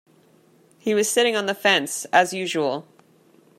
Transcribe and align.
He 0.79 0.95
was 0.95 1.07
sitting 1.11 1.35
on 1.35 1.45
the 1.45 1.53
fence, 1.53 2.05
as 2.05 2.33
usual. 2.33 2.87